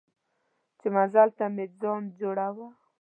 چې 0.79 0.87
مزل 0.95 1.29
ته 1.37 1.45
مې 1.55 1.65
ځان 1.79 2.01
جوړاوه. 2.19 2.67